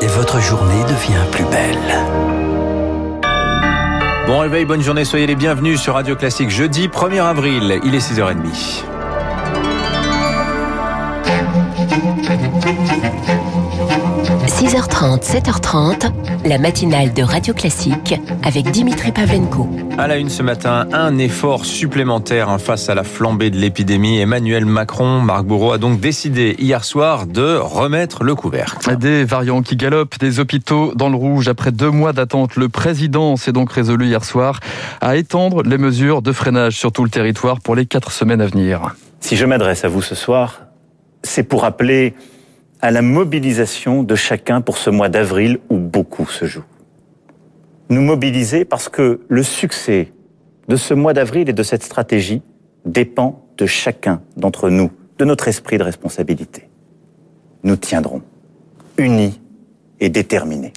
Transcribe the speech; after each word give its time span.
et 0.00 0.06
votre 0.06 0.40
journée 0.40 0.82
devient 0.84 1.24
plus 1.30 1.44
belle. 1.44 1.76
Bon 4.26 4.38
réveil, 4.38 4.64
bonne 4.64 4.82
journée, 4.82 5.04
soyez 5.04 5.26
les 5.26 5.36
bienvenus 5.36 5.80
sur 5.80 5.94
Radio 5.94 6.16
Classique 6.16 6.50
jeudi 6.50 6.88
1er 6.88 7.22
avril, 7.22 7.80
il 7.84 7.94
est 7.94 7.98
6h30. 7.98 8.95
6h30, 14.76 15.22
7h30, 15.22 16.12
la 16.44 16.58
matinale 16.58 17.14
de 17.14 17.22
Radio 17.22 17.54
Classique 17.54 18.14
avec 18.42 18.70
Dimitri 18.72 19.10
Pavlenko. 19.10 19.66
À 19.96 20.06
la 20.06 20.18
une 20.18 20.28
ce 20.28 20.42
matin, 20.42 20.86
un 20.92 21.16
effort 21.16 21.64
supplémentaire 21.64 22.50
hein, 22.50 22.58
face 22.58 22.90
à 22.90 22.94
la 22.94 23.02
flambée 23.02 23.48
de 23.48 23.56
l'épidémie. 23.56 24.18
Emmanuel 24.18 24.66
Macron, 24.66 25.22
Marc 25.22 25.46
Bourreau 25.46 25.72
a 25.72 25.78
donc 25.78 25.98
décidé 25.98 26.56
hier 26.58 26.84
soir 26.84 27.26
de 27.26 27.56
remettre 27.56 28.22
le 28.22 28.34
couvercle. 28.34 28.98
Des 28.98 29.24
variants 29.24 29.62
qui 29.62 29.76
galopent, 29.76 30.18
des 30.18 30.40
hôpitaux 30.40 30.92
dans 30.94 31.08
le 31.08 31.16
rouge. 31.16 31.48
Après 31.48 31.72
deux 31.72 31.90
mois 31.90 32.12
d'attente, 32.12 32.56
le 32.56 32.68
président 32.68 33.36
s'est 33.36 33.52
donc 33.52 33.72
résolu 33.72 34.08
hier 34.08 34.26
soir 34.26 34.60
à 35.00 35.16
étendre 35.16 35.62
les 35.62 35.78
mesures 35.78 36.20
de 36.20 36.32
freinage 36.32 36.76
sur 36.76 36.92
tout 36.92 37.02
le 37.02 37.08
territoire 37.08 37.60
pour 37.62 37.76
les 37.76 37.86
quatre 37.86 38.12
semaines 38.12 38.42
à 38.42 38.46
venir. 38.46 38.94
Si 39.20 39.36
je 39.36 39.46
m'adresse 39.46 39.86
à 39.86 39.88
vous 39.88 40.02
ce 40.02 40.14
soir, 40.14 40.60
c'est 41.22 41.44
pour 41.44 41.64
appeler 41.64 42.14
à 42.80 42.90
la 42.90 43.02
mobilisation 43.02 44.02
de 44.02 44.14
chacun 44.14 44.60
pour 44.60 44.78
ce 44.78 44.90
mois 44.90 45.08
d'avril 45.08 45.58
où 45.70 45.78
beaucoup 45.78 46.26
se 46.26 46.44
joue. 46.44 46.64
Nous 47.88 48.02
mobiliser 48.02 48.64
parce 48.64 48.88
que 48.88 49.20
le 49.28 49.42
succès 49.42 50.12
de 50.68 50.76
ce 50.76 50.94
mois 50.94 51.12
d'avril 51.12 51.48
et 51.48 51.52
de 51.52 51.62
cette 51.62 51.82
stratégie 51.82 52.42
dépend 52.84 53.46
de 53.56 53.66
chacun 53.66 54.20
d'entre 54.36 54.70
nous, 54.70 54.90
de 55.18 55.24
notre 55.24 55.48
esprit 55.48 55.78
de 55.78 55.84
responsabilité. 55.84 56.68
Nous 57.62 57.76
tiendrons, 57.76 58.22
unis 58.98 59.40
et. 60.00 60.12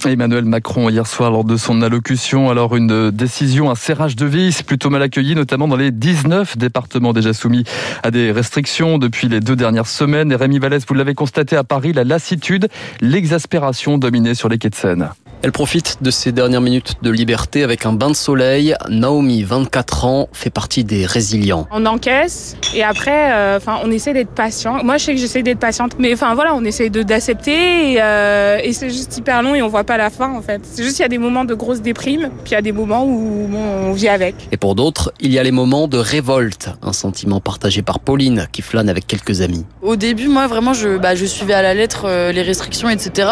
Emmanuel 0.05 0.45
Macron 0.45 0.89
hier 0.89 1.05
soir 1.05 1.31
lors 1.31 1.43
de 1.43 1.57
son 1.57 1.81
allocution, 1.81 2.49
alors 2.49 2.75
une 2.75 3.11
décision, 3.11 3.69
un 3.69 3.75
serrage 3.75 4.15
de 4.15 4.25
vis 4.25 4.63
plutôt 4.63 4.89
mal 4.89 5.01
accueilli, 5.01 5.35
notamment 5.35 5.67
dans 5.67 5.75
les 5.75 5.91
19 5.91 6.57
départements 6.57 7.13
déjà 7.13 7.33
soumis 7.33 7.63
à 8.03 8.11
des 8.11 8.31
restrictions 8.31 8.97
depuis 8.97 9.27
les 9.27 9.39
deux 9.39 9.55
dernières 9.55 9.87
semaines. 9.87 10.31
Et 10.31 10.35
Rémi 10.35 10.59
Vallès, 10.59 10.83
vous 10.87 10.93
l'avez 10.93 11.15
constaté 11.15 11.55
à 11.55 11.63
Paris, 11.63 11.93
la 11.93 12.03
lassitude, 12.03 12.69
l'exaspération 13.01 13.97
dominait 13.97 14.35
sur 14.35 14.49
les 14.49 14.57
quais 14.57 14.69
de 14.69 14.75
Seine. 14.75 15.09
Elle 15.41 15.53
profite 15.53 15.97
de 16.01 16.11
ces 16.11 16.33
dernières 16.33 16.59
minutes 16.59 16.95
de 17.01 17.09
liberté 17.09 17.63
avec 17.63 17.85
un 17.85 17.93
bain 17.93 18.09
de 18.09 18.15
soleil. 18.15 18.75
Naomi, 18.89 19.43
24 19.43 20.05
ans, 20.05 20.29
fait 20.33 20.49
partie 20.49 20.83
des 20.83 21.05
résilients. 21.05 21.65
On 21.71 21.85
encaisse 21.85 22.57
et 22.75 22.83
après, 22.83 23.31
euh, 23.31 23.57
enfin, 23.57 23.79
on 23.85 23.89
essaie 23.91 24.13
d'être 24.13 24.31
patient. 24.31 24.83
Moi, 24.83 24.97
je 24.97 25.05
sais 25.05 25.15
que 25.15 25.21
j'essaie 25.21 25.41
d'être 25.41 25.59
patiente, 25.59 25.93
mais 25.97 26.13
enfin 26.13 26.35
voilà, 26.35 26.53
on 26.55 26.65
essaie 26.65 26.89
de 26.89 27.03
d'accepter 27.03 27.93
et, 27.93 28.01
euh, 28.01 28.59
et 28.61 28.73
c'est 28.73 28.89
juste 28.89 29.17
hyper 29.17 29.41
long 29.41 29.55
et 29.55 29.61
on 29.61 29.69
voit 29.69 29.85
pas 29.85 29.97
la 29.97 30.09
fin 30.09 30.35
en 30.35 30.41
fait. 30.41 30.61
C'est 30.63 30.83
juste 30.83 30.99
il 30.99 31.03
y 31.03 31.05
a 31.05 31.09
des 31.09 31.17
moments 31.17 31.45
de 31.45 31.53
grosse 31.53 31.81
déprime, 31.81 32.31
puis 32.43 32.51
il 32.51 32.53
y 32.53 32.57
a 32.57 32.61
des 32.61 32.73
moments 32.73 33.05
où 33.05 33.47
bon, 33.47 33.59
on 33.87 33.93
vit 33.93 34.09
avec. 34.09 34.35
Et 34.51 34.57
pour 34.57 34.75
d'autres, 34.75 35.13
il 35.21 35.31
y 35.31 35.39
a 35.39 35.43
les 35.43 35.51
moments 35.51 35.87
de 35.87 35.97
révolte, 35.97 36.69
un 36.81 36.93
sentiment 36.93 37.39
partagé 37.39 37.81
par 37.81 37.99
Pauline 37.99 38.47
qui 38.51 38.61
flâne 38.61 38.89
avec 38.89 39.07
quelques 39.07 39.39
amis. 39.39 39.65
Au 39.81 39.95
début, 39.95 40.27
moi 40.27 40.47
vraiment, 40.47 40.73
je, 40.73 40.97
bah, 40.97 41.15
je 41.15 41.25
suivais 41.25 41.53
à 41.53 41.61
la 41.61 41.73
lettre 41.73 42.03
euh, 42.05 42.33
les 42.33 42.41
restrictions, 42.41 42.89
etc. 42.89 43.29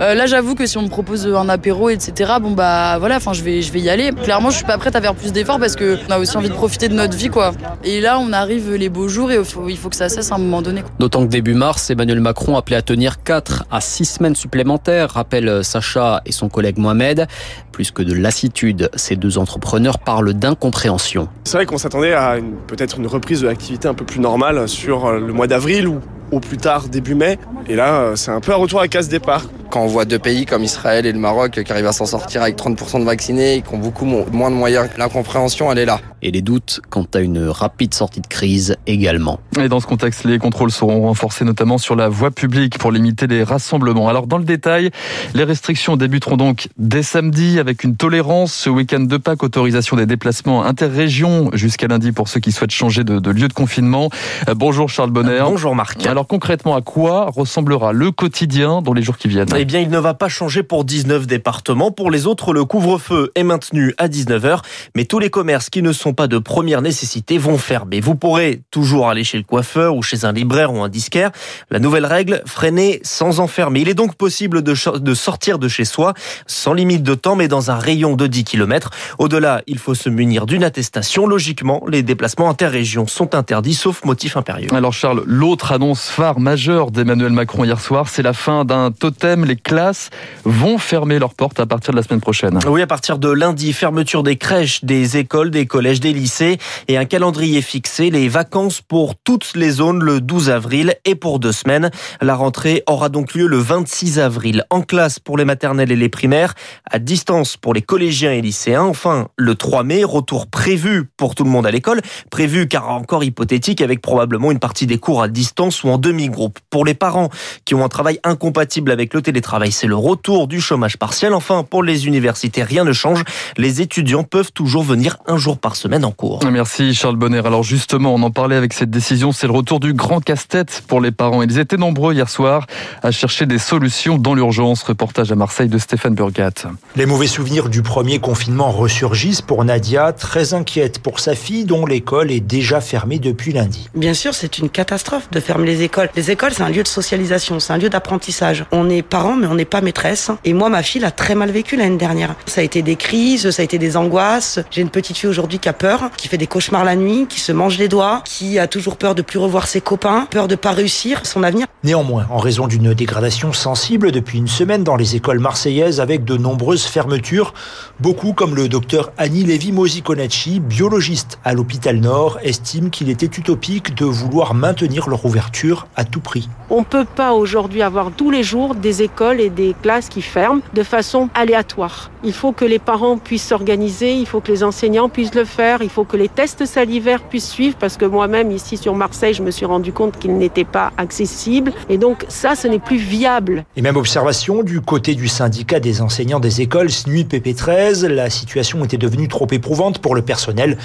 Euh, 0.00 0.14
là, 0.14 0.26
j'avoue 0.26 0.54
que 0.54 0.66
si 0.66 0.78
on 0.78 0.82
me 0.82 0.88
propose 0.88 1.26
un 1.26 1.39
apéro, 1.48 1.88
etc. 1.90 2.32
Bon 2.40 2.52
bah 2.52 2.98
voilà, 2.98 3.16
enfin 3.16 3.32
je 3.32 3.42
vais 3.42 3.62
je 3.62 3.72
vais 3.72 3.80
y 3.80 3.90
aller. 3.90 4.12
Clairement, 4.12 4.50
je 4.50 4.56
suis 4.56 4.64
pas 4.64 4.78
prête 4.78 4.96
à 4.96 5.00
faire 5.00 5.14
plus 5.14 5.32
d'efforts 5.32 5.58
parce 5.58 5.76
que 5.76 5.98
on 6.08 6.12
a 6.12 6.18
aussi 6.18 6.36
envie 6.36 6.48
de 6.48 6.54
profiter 6.54 6.88
de 6.88 6.94
notre 6.94 7.16
vie 7.16 7.28
quoi. 7.28 7.52
Et 7.84 8.00
là, 8.00 8.18
on 8.20 8.32
arrive 8.32 8.74
les 8.74 8.88
beaux 8.88 9.08
jours 9.08 9.30
et 9.30 9.36
il 9.36 9.44
faut, 9.44 9.68
il 9.68 9.76
faut 9.76 9.88
que 9.88 9.96
ça 9.96 10.08
cesse 10.08 10.32
à 10.32 10.36
un 10.36 10.38
moment 10.38 10.62
donné. 10.62 10.82
D'autant 10.98 11.24
que 11.24 11.30
début 11.30 11.54
mars, 11.54 11.90
Emmanuel 11.90 12.20
Macron 12.20 12.56
appelait 12.56 12.76
à 12.76 12.82
tenir 12.82 13.22
4 13.22 13.64
à 13.70 13.80
6 13.80 14.04
semaines 14.04 14.34
supplémentaires, 14.34 15.10
rappelle 15.10 15.64
Sacha 15.64 16.22
et 16.26 16.32
son 16.32 16.48
collègue 16.48 16.78
Mohamed. 16.78 17.26
Plus 17.72 17.90
que 17.90 18.02
de 18.02 18.12
lassitude, 18.12 18.90
ces 18.94 19.16
deux 19.16 19.38
entrepreneurs 19.38 19.98
parlent 19.98 20.34
d'incompréhension. 20.34 21.28
C'est 21.44 21.56
vrai 21.56 21.66
qu'on 21.66 21.78
s'attendait 21.78 22.12
à 22.12 22.36
peut-être 22.66 22.98
une 22.98 23.06
reprise 23.06 23.40
de 23.42 23.46
l'activité 23.46 23.88
un 23.88 23.94
peu 23.94 24.04
plus 24.04 24.20
normale 24.20 24.68
sur 24.68 25.10
le 25.12 25.32
mois 25.32 25.46
d'avril 25.46 25.88
ou 25.88 26.00
au 26.32 26.40
plus 26.40 26.56
tard 26.56 26.88
début 26.88 27.14
mai. 27.14 27.38
Et 27.70 27.76
là, 27.76 28.16
c'est 28.16 28.32
un 28.32 28.40
peu 28.40 28.50
un 28.50 28.56
retour 28.56 28.80
à 28.80 28.88
casse 28.88 29.08
départ. 29.08 29.44
Quand 29.70 29.82
on 29.82 29.86
voit 29.86 30.04
deux 30.04 30.18
pays 30.18 30.44
comme 30.44 30.64
Israël 30.64 31.06
et 31.06 31.12
le 31.12 31.20
Maroc 31.20 31.62
qui 31.62 31.72
arrivent 31.72 31.86
à 31.86 31.92
s'en 31.92 32.04
sortir 32.04 32.42
avec 32.42 32.56
30% 32.56 32.98
de 32.98 33.04
vaccinés 33.04 33.54
et 33.54 33.62
qui 33.62 33.72
ont 33.72 33.78
beaucoup 33.78 34.04
moins 34.04 34.50
de 34.50 34.56
moyens, 34.56 34.88
l'incompréhension, 34.98 35.70
elle 35.70 35.78
est 35.78 35.84
là. 35.84 36.00
Et 36.22 36.32
les 36.32 36.42
doutes 36.42 36.80
quant 36.90 37.06
à 37.14 37.20
une 37.20 37.46
rapide 37.46 37.94
sortie 37.94 38.20
de 38.20 38.26
crise 38.26 38.76
également. 38.88 39.38
Et 39.60 39.68
dans 39.68 39.78
ce 39.78 39.86
contexte, 39.86 40.24
les 40.24 40.40
contrôles 40.40 40.72
seront 40.72 41.02
renforcés 41.02 41.44
notamment 41.44 41.78
sur 41.78 41.94
la 41.94 42.08
voie 42.08 42.32
publique 42.32 42.78
pour 42.78 42.90
limiter 42.90 43.28
les 43.28 43.44
rassemblements. 43.44 44.08
Alors 44.08 44.26
dans 44.26 44.38
le 44.38 44.44
détail, 44.44 44.90
les 45.34 45.44
restrictions 45.44 45.96
débuteront 45.96 46.36
donc 46.36 46.66
dès 46.76 47.04
samedi 47.04 47.60
avec 47.60 47.84
une 47.84 47.94
tolérance 47.94 48.52
ce 48.52 48.70
week-end 48.70 48.98
de 48.98 49.16
Pâques, 49.16 49.44
autorisation 49.44 49.96
des 49.96 50.06
déplacements 50.06 50.64
interrégions 50.64 51.50
jusqu'à 51.52 51.86
lundi 51.86 52.10
pour 52.10 52.26
ceux 52.26 52.40
qui 52.40 52.50
souhaitent 52.50 52.72
changer 52.72 53.04
de, 53.04 53.20
de 53.20 53.30
lieu 53.30 53.46
de 53.46 53.52
confinement. 53.52 54.10
Euh, 54.48 54.54
bonjour 54.56 54.88
Charles 54.88 55.10
Bonner. 55.10 55.42
Bonjour 55.44 55.76
Marc. 55.76 56.04
Alors 56.06 56.26
concrètement, 56.26 56.74
à 56.74 56.80
quoi 56.80 57.30
ressemblera 57.60 57.92
le 57.92 58.10
quotidien 58.10 58.80
dans 58.80 58.94
les 58.94 59.02
jours 59.02 59.18
qui 59.18 59.28
viennent 59.28 59.48
Eh 59.54 59.66
bien, 59.66 59.80
il 59.80 59.90
ne 59.90 59.98
va 59.98 60.14
pas 60.14 60.28
changer 60.28 60.62
pour 60.62 60.84
19 60.84 61.26
départements. 61.26 61.90
Pour 61.90 62.10
les 62.10 62.26
autres, 62.26 62.54
le 62.54 62.64
couvre-feu 62.64 63.32
est 63.34 63.42
maintenu 63.42 63.94
à 63.98 64.08
19h, 64.08 64.60
mais 64.96 65.04
tous 65.04 65.18
les 65.18 65.28
commerces 65.28 65.68
qui 65.68 65.82
ne 65.82 65.92
sont 65.92 66.14
pas 66.14 66.26
de 66.26 66.38
première 66.38 66.80
nécessité 66.80 67.36
vont 67.36 67.58
fermer. 67.58 68.00
Vous 68.00 68.14
pourrez 68.14 68.62
toujours 68.70 69.10
aller 69.10 69.24
chez 69.24 69.36
le 69.36 69.44
coiffeur 69.44 69.94
ou 69.94 70.02
chez 70.02 70.24
un 70.24 70.32
libraire 70.32 70.72
ou 70.72 70.80
un 70.80 70.88
disquaire. 70.88 71.32
La 71.70 71.80
nouvelle 71.80 72.06
règle, 72.06 72.42
freiner 72.46 73.00
sans 73.02 73.40
enfermer. 73.40 73.80
Il 73.80 73.90
est 73.90 73.94
donc 73.94 74.14
possible 74.14 74.62
de, 74.62 74.74
de 74.98 75.14
sortir 75.14 75.58
de 75.58 75.68
chez 75.68 75.84
soi 75.84 76.14
sans 76.46 76.72
limite 76.72 77.02
de 77.02 77.14
temps, 77.14 77.36
mais 77.36 77.48
dans 77.48 77.70
un 77.70 77.76
rayon 77.76 78.16
de 78.16 78.26
10 78.26 78.44
km. 78.44 78.90
Au-delà, 79.18 79.60
il 79.66 79.78
faut 79.78 79.94
se 79.94 80.08
munir 80.08 80.46
d'une 80.46 80.64
attestation. 80.64 81.26
Logiquement, 81.26 81.82
les 81.88 82.02
déplacements 82.02 82.48
interrégions 82.48 83.06
sont 83.06 83.34
interdits, 83.34 83.74
sauf 83.74 84.02
motif 84.04 84.38
impérieux. 84.38 84.68
Alors 84.72 84.94
Charles, 84.94 85.22
l'autre 85.26 85.72
annonce 85.72 86.08
phare 86.08 86.40
majeure 86.40 86.90
d'Emmanuel 86.90 87.32
Macron 87.32 87.39
hier 87.64 87.80
soir, 87.80 88.08
c'est 88.08 88.22
la 88.22 88.32
fin 88.32 88.64
d'un 88.64 88.90
totem. 88.90 89.44
Les 89.44 89.56
classes 89.56 90.10
vont 90.44 90.78
fermer 90.78 91.18
leurs 91.18 91.34
portes 91.34 91.60
à 91.60 91.66
partir 91.66 91.92
de 91.92 91.96
la 91.96 92.02
semaine 92.02 92.20
prochaine. 92.20 92.58
Oui, 92.66 92.82
à 92.82 92.86
partir 92.86 93.18
de 93.18 93.30
lundi, 93.30 93.72
fermeture 93.72 94.22
des 94.22 94.36
crèches, 94.36 94.84
des 94.84 95.16
écoles, 95.16 95.50
des 95.50 95.66
collèges, 95.66 96.00
des 96.00 96.12
lycées 96.12 96.58
et 96.88 96.96
un 96.96 97.04
calendrier 97.04 97.62
fixé. 97.62 98.10
Les 98.10 98.28
vacances 98.28 98.80
pour 98.80 99.14
toutes 99.16 99.54
les 99.54 99.70
zones 99.70 100.02
le 100.02 100.20
12 100.20 100.50
avril 100.50 100.94
et 101.04 101.14
pour 101.14 101.38
deux 101.38 101.52
semaines. 101.52 101.90
La 102.20 102.34
rentrée 102.34 102.82
aura 102.86 103.08
donc 103.08 103.34
lieu 103.34 103.46
le 103.46 103.58
26 103.58 104.18
avril. 104.18 104.64
En 104.70 104.82
classe 104.82 105.18
pour 105.18 105.36
les 105.36 105.44
maternelles 105.44 105.92
et 105.92 105.96
les 105.96 106.08
primaires, 106.08 106.54
à 106.90 106.98
distance 106.98 107.56
pour 107.56 107.74
les 107.74 107.82
collégiens 107.82 108.32
et 108.32 108.40
lycéens. 108.40 108.84
Enfin, 108.84 109.28
le 109.36 109.54
3 109.54 109.84
mai, 109.84 110.04
retour 110.04 110.46
prévu 110.46 111.10
pour 111.16 111.34
tout 111.34 111.44
le 111.44 111.50
monde 111.50 111.66
à 111.66 111.70
l'école. 111.70 112.00
Prévu 112.30 112.68
car 112.68 112.90
encore 112.90 113.24
hypothétique 113.24 113.80
avec 113.80 114.02
probablement 114.02 114.50
une 114.50 114.58
partie 114.58 114.86
des 114.86 114.98
cours 114.98 115.22
à 115.22 115.28
distance 115.28 115.84
ou 115.84 115.88
en 115.88 115.98
demi-groupe. 115.98 116.58
Pour 116.70 116.84
les 116.84 116.94
parents 116.94 117.29
qui 117.64 117.74
ont 117.74 117.84
un 117.84 117.88
travail 117.88 118.18
incompatible 118.24 118.90
avec 118.90 119.14
le 119.14 119.22
télétravail, 119.22 119.72
c'est 119.72 119.86
le 119.86 119.96
retour 119.96 120.46
du 120.46 120.60
chômage 120.60 120.96
partiel. 120.96 121.34
Enfin, 121.34 121.64
pour 121.68 121.82
les 121.82 122.06
universités, 122.06 122.62
rien 122.62 122.84
ne 122.84 122.92
change. 122.92 123.24
Les 123.56 123.80
étudiants 123.80 124.24
peuvent 124.24 124.52
toujours 124.52 124.82
venir 124.82 125.16
un 125.26 125.36
jour 125.36 125.58
par 125.58 125.76
semaine 125.76 126.04
en 126.04 126.12
cours. 126.12 126.40
Merci 126.50 126.94
Charles 126.94 127.16
Bonner. 127.16 127.42
Alors 127.44 127.62
justement, 127.62 128.14
on 128.14 128.22
en 128.22 128.30
parlait 128.30 128.56
avec 128.56 128.72
cette 128.72 128.90
décision, 128.90 129.32
c'est 129.32 129.46
le 129.46 129.52
retour 129.52 129.80
du 129.80 129.94
grand 129.94 130.20
casse-tête 130.20 130.82
pour 130.86 131.00
les 131.00 131.10
parents. 131.10 131.42
Ils 131.42 131.58
étaient 131.58 131.76
nombreux 131.76 132.14
hier 132.14 132.28
soir 132.28 132.66
à 133.02 133.10
chercher 133.10 133.46
des 133.46 133.58
solutions 133.58 134.18
dans 134.18 134.34
l'urgence. 134.34 134.82
Reportage 134.82 135.32
à 135.32 135.34
Marseille 135.34 135.68
de 135.68 135.78
Stéphane 135.78 136.14
Burgat. 136.14 136.66
Les 136.96 137.06
mauvais 137.06 137.26
souvenirs 137.26 137.68
du 137.68 137.82
premier 137.82 138.18
confinement 138.18 138.70
ressurgissent 138.70 139.42
pour 139.42 139.64
Nadia, 139.64 140.12
très 140.12 140.54
inquiète 140.54 141.00
pour 141.00 141.20
sa 141.20 141.34
fille 141.34 141.64
dont 141.64 141.86
l'école 141.86 142.30
est 142.30 142.40
déjà 142.40 142.80
fermée 142.80 143.18
depuis 143.18 143.52
lundi. 143.52 143.88
Bien 143.94 144.14
sûr, 144.14 144.34
c'est 144.34 144.58
une 144.58 144.68
catastrophe 144.68 145.30
de 145.30 145.40
fermer 145.40 145.66
les 145.66 145.82
écoles. 145.82 146.08
Les 146.16 146.30
écoles, 146.30 146.52
c'est 146.54 146.62
un 146.62 146.68
lieu 146.68 146.82
de 146.82 146.88
socialisation, 146.88 147.10
c'est 147.26 147.72
un 147.72 147.78
lieu 147.78 147.88
d'apprentissage. 147.88 148.64
On 148.72 148.88
est 148.88 149.02
parents, 149.02 149.36
mais 149.36 149.46
on 149.46 149.54
n'est 149.54 149.64
pas 149.64 149.80
maîtresse. 149.80 150.30
Et 150.44 150.52
moi, 150.52 150.68
ma 150.68 150.82
fille 150.82 151.00
l'a 151.00 151.10
très 151.10 151.34
mal 151.34 151.50
vécu 151.50 151.76
l'année 151.76 151.96
dernière. 151.96 152.34
Ça 152.46 152.60
a 152.60 152.64
été 152.64 152.82
des 152.82 152.96
crises, 152.96 153.50
ça 153.50 153.62
a 153.62 153.64
été 153.64 153.78
des 153.78 153.96
angoisses. 153.96 154.60
J'ai 154.70 154.82
une 154.82 154.90
petite 154.90 155.16
fille 155.16 155.28
aujourd'hui 155.28 155.58
qui 155.58 155.68
a 155.68 155.72
peur, 155.72 156.10
qui 156.16 156.28
fait 156.28 156.38
des 156.38 156.46
cauchemars 156.46 156.84
la 156.84 156.96
nuit, 156.96 157.26
qui 157.28 157.40
se 157.40 157.52
mange 157.52 157.78
les 157.78 157.88
doigts, 157.88 158.22
qui 158.24 158.58
a 158.58 158.66
toujours 158.66 158.96
peur 158.96 159.14
de 159.14 159.22
plus 159.22 159.38
revoir 159.38 159.66
ses 159.66 159.80
copains, 159.80 160.26
peur 160.30 160.48
de 160.48 160.54
pas 160.54 160.72
réussir 160.72 161.20
son 161.24 161.42
avenir. 161.42 161.66
Néanmoins, 161.82 162.26
en 162.30 162.38
raison 162.38 162.66
d'une 162.66 162.92
dégradation 162.94 163.52
sensible 163.52 164.12
depuis 164.12 164.38
une 164.38 164.48
semaine 164.48 164.84
dans 164.84 164.96
les 164.96 165.16
écoles 165.16 165.38
marseillaises 165.38 166.00
avec 166.00 166.24
de 166.24 166.36
nombreuses 166.36 166.84
fermetures, 166.84 167.54
beaucoup 168.00 168.32
comme 168.32 168.54
le 168.54 168.68
docteur 168.68 169.12
Annie 169.18 169.44
Lévy-Mosiconacci, 169.44 170.60
biologiste 170.60 171.38
à 171.44 171.54
l'hôpital 171.54 171.96
Nord, 171.96 172.38
estiment 172.42 172.90
qu'il 172.90 173.08
était 173.08 173.26
utopique 173.26 173.94
de 173.94 174.04
vouloir 174.04 174.54
maintenir 174.54 175.08
leur 175.08 175.24
ouverture 175.24 175.86
à 175.96 176.04
tout 176.04 176.20
prix. 176.20 176.48
On 176.68 176.84
peut 176.84 177.06
pas 177.10 177.32
aujourd'hui 177.34 177.82
avoir 177.82 178.10
tous 178.10 178.30
les 178.30 178.42
jours 178.42 178.74
des 178.74 179.02
écoles 179.02 179.40
et 179.40 179.50
des 179.50 179.74
classes 179.82 180.08
qui 180.08 180.22
ferment 180.22 180.62
de 180.74 180.82
façon 180.82 181.28
aléatoire. 181.34 182.10
Il 182.24 182.32
faut 182.32 182.52
que 182.52 182.64
les 182.64 182.78
parents 182.78 183.18
puissent 183.18 183.46
s'organiser, 183.46 184.14
il 184.14 184.26
faut 184.26 184.40
que 184.40 184.52
les 184.52 184.62
enseignants 184.64 185.08
puissent 185.08 185.34
le 185.34 185.44
faire 185.44 185.80
il 185.82 185.90
faut 185.90 186.04
que 186.04 186.16
les 186.16 186.28
tests 186.28 186.66
salivaires 186.66 187.22
puissent 187.22 187.48
suivre 187.48 187.76
parce 187.78 187.96
que 187.96 188.04
moi-même 188.04 188.50
ici 188.50 188.76
sur 188.76 188.94
Marseille, 188.94 189.34
je 189.34 189.42
me 189.42 189.50
suis 189.50 189.66
rendu 189.66 189.92
compte 189.92 190.18
qu'ils 190.18 190.36
n'étaient 190.36 190.64
pas 190.64 190.92
accessibles 190.96 191.72
et 191.88 191.98
donc 191.98 192.24
ça, 192.28 192.54
ce 192.54 192.68
n'est 192.68 192.78
plus 192.78 192.96
viable. 192.96 193.64
Et 193.76 193.82
même 193.82 193.96
observation 193.96 194.62
du 194.62 194.80
côté 194.80 195.14
du 195.14 195.28
syndicat 195.28 195.80
des 195.80 196.02
enseignants 196.02 196.40
des 196.40 196.60
écoles 196.60 196.90
SNUI 196.90 197.24
PP13, 197.24 198.06
la 198.06 198.30
situation 198.30 198.84
était 198.84 198.98
devenue 198.98 199.28
trop 199.28 199.46
éprouvante 199.50 199.98
pour 199.98 200.14
le 200.14 200.22
personnel 200.22 200.78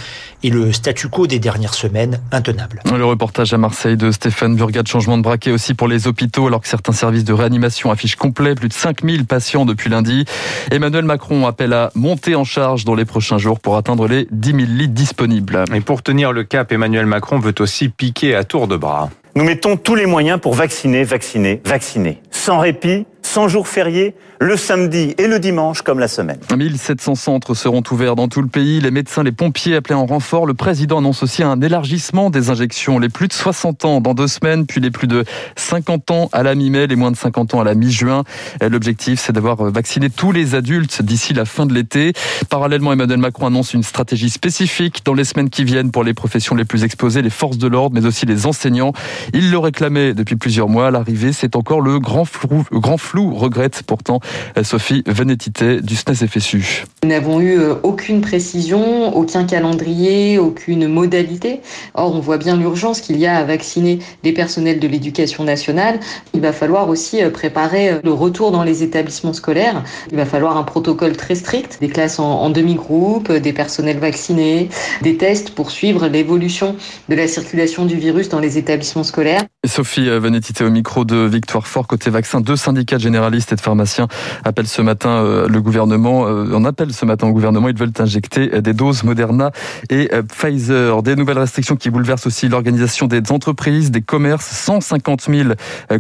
et 0.43 0.49
le 0.49 0.71
statu 0.71 1.07
quo 1.07 1.27
des 1.27 1.39
dernières 1.39 1.73
semaines 1.73 2.19
intenable. 2.31 2.81
Le 2.85 3.05
reportage 3.05 3.53
à 3.53 3.57
Marseille 3.57 3.97
de 3.97 4.11
Stéphane 4.11 4.55
Burgat, 4.55 4.83
changement 4.85 5.17
de 5.17 5.23
braquet 5.23 5.51
aussi 5.51 5.73
pour 5.73 5.87
les 5.87 6.07
hôpitaux 6.07 6.14
alors 6.47 6.61
que 6.61 6.67
certains 6.67 6.91
services 6.91 7.23
de 7.23 7.33
réanimation 7.33 7.91
affichent 7.91 8.15
complet, 8.15 8.55
plus 8.55 8.69
de 8.69 8.73
5000 8.73 9.25
patients 9.25 9.65
depuis 9.65 9.89
lundi. 9.89 10.25
Emmanuel 10.71 11.05
Macron 11.05 11.45
appelle 11.47 11.73
à 11.73 11.91
monter 11.95 12.35
en 12.35 12.43
charge 12.43 12.85
dans 12.85 12.95
les 12.95 13.05
prochains 13.05 13.37
jours 13.37 13.59
pour 13.59 13.77
atteindre 13.77 14.07
les 14.07 14.27
10 14.31 14.49
000 14.51 14.61
lits 14.67 14.87
disponibles. 14.87 15.63
Et 15.73 15.81
pour 15.81 16.01
tenir 16.01 16.31
le 16.31 16.43
cap, 16.43 16.71
Emmanuel 16.71 17.05
Macron 17.05 17.39
veut 17.39 17.55
aussi 17.59 17.89
piquer 17.89 18.35
à 18.35 18.43
tour 18.43 18.67
de 18.67 18.77
bras. 18.77 19.09
Nous 19.35 19.43
mettons 19.43 19.75
tous 19.75 19.95
les 19.95 20.05
moyens 20.05 20.39
pour 20.39 20.53
vacciner, 20.53 21.03
vacciner, 21.03 21.61
vacciner. 21.65 22.21
Sans 22.31 22.59
répit, 22.59 23.05
sans 23.25 23.47
jour 23.47 23.67
férié, 23.67 24.15
le 24.39 24.55
samedi 24.55 25.15
et 25.17 25.27
le 25.27 25.39
dimanche 25.39 25.81
comme 25.81 25.99
la 25.99 26.07
semaine. 26.07 26.37
1700 26.55 27.15
centres 27.15 27.53
seront 27.53 27.81
ouverts 27.89 28.15
dans 28.15 28.27
tout 28.27 28.41
le 28.41 28.47
pays. 28.47 28.79
Les 28.79 28.91
médecins, 28.91 29.23
les 29.23 29.31
pompiers 29.31 29.75
appelés 29.75 29.95
en 29.95 30.05
renfort. 30.05 30.45
Le 30.45 30.53
président 30.53 30.99
annonce 30.99 31.23
aussi 31.23 31.41
un 31.41 31.59
élargissement 31.59 32.29
des 32.29 32.49
injections. 32.49 32.99
Les 32.99 33.09
plus 33.09 33.27
de 33.27 33.33
60 33.33 33.85
ans 33.85 34.01
dans 34.01 34.13
deux 34.13 34.27
semaines, 34.27 34.65
puis 34.65 34.79
les 34.79 34.91
plus 34.91 35.07
de 35.07 35.23
50 35.55 36.11
ans 36.11 36.29
à 36.33 36.43
la 36.43 36.53
mi-mai, 36.53 36.87
les 36.87 36.95
moins 36.95 37.11
de 37.11 37.17
50 37.17 37.55
ans 37.55 37.61
à 37.61 37.63
la 37.63 37.73
mi-juin. 37.73 38.23
L'objectif, 38.61 39.19
c'est 39.19 39.33
d'avoir 39.33 39.55
vacciné 39.71 40.09
tous 40.09 40.31
les 40.31 40.53
adultes 40.53 41.01
d'ici 41.01 41.33
la 41.33 41.45
fin 41.45 41.65
de 41.65 41.73
l'été. 41.73 42.13
Parallèlement, 42.49 42.93
Emmanuel 42.93 43.19
Macron 43.19 43.47
annonce 43.47 43.73
une 43.73 43.83
stratégie 43.83 44.29
spécifique 44.29 45.01
dans 45.03 45.13
les 45.13 45.23
semaines 45.23 45.49
qui 45.49 45.63
viennent 45.63 45.91
pour 45.91 46.03
les 46.03 46.13
professions 46.13 46.55
les 46.55 46.65
plus 46.65 46.83
exposées, 46.83 47.21
les 47.21 47.29
forces 47.29 47.57
de 47.57 47.67
l'ordre, 47.67 47.99
mais 47.99 48.05
aussi 48.05 48.25
les 48.25 48.45
enseignants. 48.45 48.93
Il 49.33 49.49
le 49.49 49.57
réclamait 49.57 50.13
depuis 50.13 50.35
plusieurs 50.35 50.69
mois. 50.69 50.91
L'arrivée, 50.91 51.33
c'est 51.33 51.55
encore 51.55 51.81
le 51.81 51.99
grand 51.99 52.25
flou, 52.25 52.65
grand 52.71 52.97
flou, 52.97 53.14
regrette 53.19 53.83
pourtant 53.85 54.19
Sophie 54.63 55.03
Venetité 55.05 55.81
du 55.81 55.95
SNES 55.95 56.27
FSU. 56.27 56.85
Nous 57.03 57.09
n'avons 57.09 57.39
eu 57.39 57.59
euh, 57.59 57.75
aucune 57.83 58.21
précision, 58.21 59.15
aucun 59.15 59.45
calendrier, 59.45 60.39
aucune 60.39 60.87
modalité. 60.87 61.61
Or, 61.93 62.15
on 62.15 62.19
voit 62.19 62.37
bien 62.37 62.57
l'urgence 62.57 63.01
qu'il 63.01 63.17
y 63.17 63.25
a 63.25 63.37
à 63.37 63.43
vacciner 63.43 63.99
les 64.23 64.33
personnels 64.33 64.79
de 64.79 64.87
l'éducation 64.87 65.43
nationale. 65.43 65.99
Il 66.33 66.41
va 66.41 66.51
falloir 66.51 66.89
aussi 66.89 67.21
euh, 67.21 67.29
préparer 67.29 67.89
euh, 67.89 67.99
le 68.03 68.11
retour 68.11 68.51
dans 68.51 68.63
les 68.63 68.83
établissements 68.83 69.33
scolaires. 69.33 69.83
Il 70.11 70.17
va 70.17 70.25
falloir 70.25 70.57
un 70.57 70.63
protocole 70.63 71.15
très 71.15 71.35
strict, 71.35 71.77
des 71.79 71.89
classes 71.89 72.19
en, 72.19 72.41
en 72.41 72.49
demi-groupe, 72.49 73.31
des 73.31 73.53
personnels 73.53 73.99
vaccinés, 73.99 74.69
des 75.01 75.17
tests 75.17 75.51
pour 75.51 75.71
suivre 75.71 76.07
l'évolution 76.07 76.75
de 77.09 77.15
la 77.15 77.27
circulation 77.27 77.85
du 77.85 77.95
virus 77.95 78.29
dans 78.29 78.39
les 78.39 78.57
établissements 78.57 79.03
scolaires. 79.03 79.43
Sophie 79.67 80.09
Venetité 80.09 80.63
au 80.63 80.69
micro 80.69 81.05
de 81.05 81.17
Victoire 81.17 81.67
Fort 81.67 81.87
côté 81.87 82.09
vaccin. 82.09 82.41
Deux 82.41 82.55
syndicats 82.55 82.97
généralistes 82.97 83.51
et 83.53 83.55
de 83.55 83.61
pharmaciens 83.61 84.07
appellent 84.43 84.67
ce 84.67 84.81
matin 84.81 85.45
le 85.47 85.61
gouvernement, 85.61 86.21
on 86.21 86.65
appelle 86.65 86.93
ce 86.93 87.05
matin 87.05 87.27
au 87.27 87.31
gouvernement, 87.31 87.69
ils 87.69 87.77
veulent 87.77 87.91
injecter 87.99 88.61
des 88.61 88.73
doses 88.73 89.03
Moderna 89.03 89.51
et 89.89 90.09
Pfizer. 90.27 91.01
Des 91.03 91.15
nouvelles 91.15 91.39
restrictions 91.39 91.75
qui 91.75 91.89
bouleversent 91.89 92.27
aussi 92.27 92.47
l'organisation 92.47 93.07
des 93.07 93.21
entreprises, 93.31 93.91
des 93.91 94.01
commerces. 94.01 94.45
150 94.45 95.27
000 95.29 95.49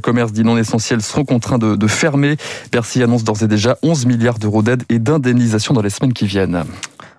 commerces 0.01 0.31
dits 0.31 0.43
non 0.43 0.57
essentiels 0.57 1.01
seront 1.01 1.25
contraints 1.25 1.57
de, 1.57 1.75
de 1.75 1.87
fermer. 1.87 2.37
Bercy 2.71 3.03
annonce 3.03 3.23
d'ores 3.23 3.43
et 3.43 3.47
déjà 3.47 3.77
11 3.83 4.05
milliards 4.05 4.39
d'euros 4.39 4.61
d'aide 4.61 4.83
et 4.89 4.99
d'indemnisation 4.99 5.73
dans 5.73 5.81
les 5.81 5.89
semaines 5.89 6.13
qui 6.13 6.25
viennent. 6.25 6.63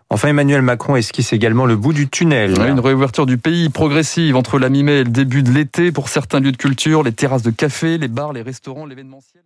Enfin, 0.08 0.28
Emmanuel 0.28 0.62
Macron 0.62 0.94
esquisse 0.94 1.32
également 1.32 1.66
le 1.66 1.76
bout 1.76 1.92
du 1.92 2.08
tunnel. 2.08 2.54
Une 2.60 2.78
réouverture 2.78 3.26
du 3.26 3.38
pays 3.38 3.68
progressive 3.70 4.36
entre 4.36 4.58
la 4.58 4.68
mi-mai 4.68 5.00
et 5.00 5.04
le 5.04 5.10
début 5.10 5.42
de 5.42 5.50
l'été 5.50 5.90
pour 5.90 6.08
certains 6.08 6.38
lieux 6.38 6.52
de 6.52 6.56
culture, 6.56 7.02
les 7.02 7.12
terrasses 7.12 7.42
de 7.42 7.50
café, 7.50 7.98
les 7.98 8.08
bars, 8.08 8.32
les 8.32 8.42
restaurants, 8.42 8.86
l'événementiel. 8.86 9.42